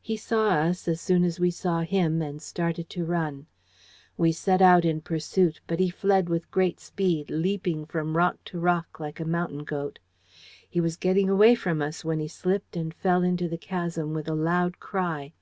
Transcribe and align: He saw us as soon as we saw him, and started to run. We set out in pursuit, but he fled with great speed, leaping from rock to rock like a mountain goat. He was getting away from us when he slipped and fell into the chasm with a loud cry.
He 0.00 0.16
saw 0.16 0.50
us 0.50 0.86
as 0.86 1.00
soon 1.00 1.24
as 1.24 1.40
we 1.40 1.50
saw 1.50 1.80
him, 1.80 2.22
and 2.22 2.40
started 2.40 2.88
to 2.90 3.04
run. 3.04 3.48
We 4.16 4.30
set 4.30 4.62
out 4.62 4.84
in 4.84 5.00
pursuit, 5.00 5.60
but 5.66 5.80
he 5.80 5.90
fled 5.90 6.28
with 6.28 6.48
great 6.52 6.78
speed, 6.78 7.28
leaping 7.28 7.84
from 7.84 8.16
rock 8.16 8.36
to 8.44 8.60
rock 8.60 9.00
like 9.00 9.18
a 9.18 9.24
mountain 9.24 9.64
goat. 9.64 9.98
He 10.70 10.80
was 10.80 10.94
getting 10.96 11.28
away 11.28 11.56
from 11.56 11.82
us 11.82 12.04
when 12.04 12.20
he 12.20 12.28
slipped 12.28 12.76
and 12.76 12.94
fell 12.94 13.24
into 13.24 13.48
the 13.48 13.58
chasm 13.58 14.14
with 14.14 14.28
a 14.28 14.34
loud 14.36 14.78
cry. 14.78 15.32